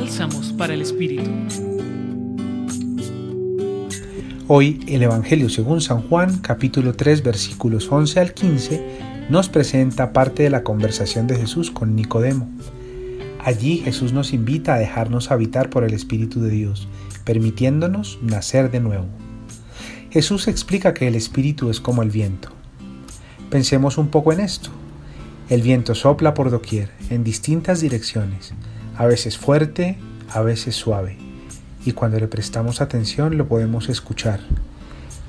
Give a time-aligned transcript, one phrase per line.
[0.00, 1.30] Bálsamos para el Espíritu.
[4.48, 10.42] Hoy el Evangelio según San Juan, capítulo 3, versículos 11 al 15, nos presenta parte
[10.42, 12.48] de la conversación de Jesús con Nicodemo.
[13.44, 16.88] Allí Jesús nos invita a dejarnos habitar por el Espíritu de Dios,
[17.26, 19.04] permitiéndonos nacer de nuevo.
[20.08, 22.48] Jesús explica que el Espíritu es como el viento.
[23.50, 24.70] Pensemos un poco en esto.
[25.50, 28.54] El viento sopla por doquier, en distintas direcciones,
[29.00, 29.96] a veces fuerte,
[30.28, 31.16] a veces suave,
[31.86, 34.40] y cuando le prestamos atención lo podemos escuchar.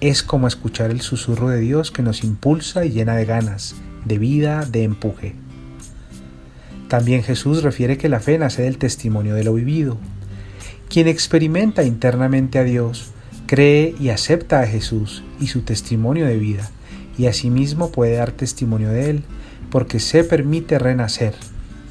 [0.02, 4.18] Es como escuchar el susurro de Dios que nos impulsa y llena de ganas, de
[4.18, 5.36] vida, de empuje.
[6.90, 9.98] También Jesús refiere que la fe nace del testimonio de lo vivido.
[10.90, 13.14] Quien experimenta internamente a Dios,
[13.46, 16.70] cree y acepta a Jesús y su testimonio de vida,
[17.18, 19.24] y asimismo puede dar testimonio de Él,
[19.70, 21.36] porque se permite renacer,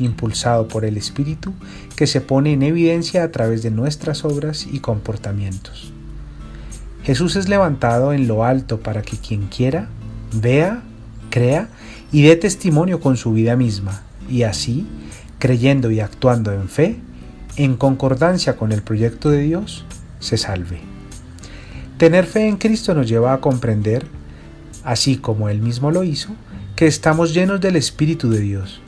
[0.01, 1.53] impulsado por el Espíritu
[1.97, 5.93] que se pone en evidencia a través de nuestras obras y comportamientos.
[7.05, 9.89] Jesús es levantado en lo alto para que quien quiera,
[10.33, 10.83] vea,
[11.31, 11.69] crea
[12.13, 14.87] y dé testimonio con su vida misma, y así,
[15.39, 16.99] creyendo y actuando en fe,
[17.57, 19.85] en concordancia con el proyecto de Dios,
[20.19, 20.81] se salve.
[21.99, 24.07] Tener fe en Cristo nos lleva a comprender,
[24.85, 26.31] así como Él mismo lo hizo,
[26.77, 28.81] que estamos llenos del Espíritu de Dios,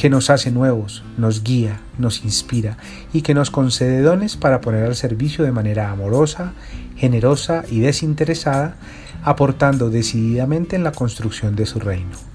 [0.00, 2.78] que nos hace nuevos, nos guía, nos inspira
[3.12, 6.54] y que nos concede dones para poner al servicio de manera amorosa,
[6.96, 8.76] generosa y desinteresada,
[9.22, 12.29] aportando decididamente en la construcción de su reino.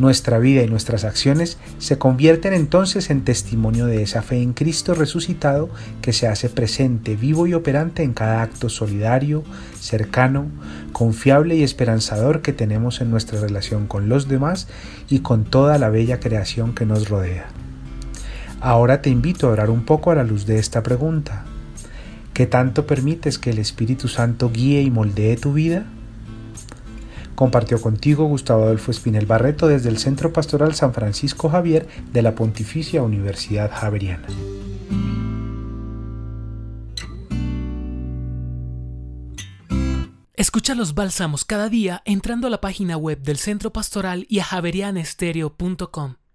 [0.00, 4.94] Nuestra vida y nuestras acciones se convierten entonces en testimonio de esa fe en Cristo
[4.94, 5.68] resucitado
[6.00, 9.44] que se hace presente, vivo y operante en cada acto solidario,
[9.78, 10.46] cercano,
[10.92, 14.68] confiable y esperanzador que tenemos en nuestra relación con los demás
[15.10, 17.48] y con toda la bella creación que nos rodea.
[18.62, 21.44] Ahora te invito a orar un poco a la luz de esta pregunta.
[22.32, 25.84] ¿Qué tanto permites que el Espíritu Santo guíe y moldee tu vida?
[27.40, 32.34] Compartió contigo Gustavo Adolfo Espinel Barreto desde el Centro Pastoral San Francisco Javier de la
[32.34, 34.26] Pontificia Universidad Javeriana.
[40.34, 44.44] Escucha los bálsamos cada día entrando a la página web del Centro Pastoral y a
[44.44, 46.19] javerianestereo.com.